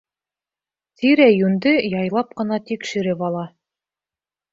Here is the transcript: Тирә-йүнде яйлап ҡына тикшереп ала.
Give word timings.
Тирә-йүнде 1.01 1.73
яйлап 1.89 2.31
ҡына 2.39 2.59
тикшереп 2.71 3.21
ала. 3.29 3.45